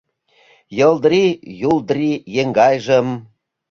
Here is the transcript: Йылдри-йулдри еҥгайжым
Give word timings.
Йылдри-йулдри 0.77 2.11
еҥгайжым 2.41 3.07